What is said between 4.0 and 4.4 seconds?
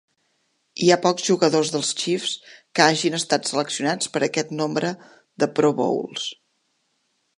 per a